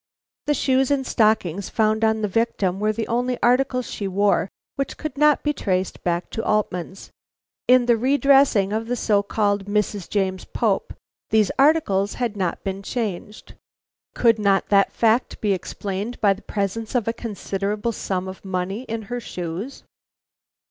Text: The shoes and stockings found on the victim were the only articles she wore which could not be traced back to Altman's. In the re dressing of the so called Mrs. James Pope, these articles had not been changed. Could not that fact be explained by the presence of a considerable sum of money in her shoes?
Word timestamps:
The 0.47 0.55
shoes 0.55 0.89
and 0.89 1.05
stockings 1.05 1.69
found 1.69 2.03
on 2.03 2.23
the 2.23 2.27
victim 2.27 2.79
were 2.79 2.91
the 2.91 3.05
only 3.07 3.37
articles 3.43 3.85
she 3.91 4.07
wore 4.07 4.49
which 4.75 4.97
could 4.97 5.15
not 5.15 5.43
be 5.43 5.53
traced 5.53 6.03
back 6.03 6.31
to 6.31 6.43
Altman's. 6.43 7.11
In 7.67 7.85
the 7.85 7.95
re 7.95 8.17
dressing 8.17 8.73
of 8.73 8.87
the 8.87 8.95
so 8.95 9.21
called 9.21 9.65
Mrs. 9.67 10.09
James 10.09 10.43
Pope, 10.43 10.95
these 11.29 11.51
articles 11.59 12.15
had 12.15 12.35
not 12.35 12.63
been 12.63 12.81
changed. 12.81 13.53
Could 14.15 14.39
not 14.39 14.69
that 14.69 14.91
fact 14.91 15.39
be 15.39 15.53
explained 15.53 16.19
by 16.19 16.33
the 16.33 16.41
presence 16.41 16.95
of 16.95 17.07
a 17.07 17.13
considerable 17.13 17.91
sum 17.91 18.27
of 18.27 18.43
money 18.43 18.85
in 18.85 19.03
her 19.03 19.19
shoes? 19.19 19.83